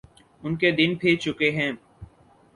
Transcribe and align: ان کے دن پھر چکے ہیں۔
ان 0.43 0.55
کے 0.55 0.71
دن 0.71 0.95
پھر 0.95 1.15
چکے 1.15 1.49
ہیں۔ 1.51 1.71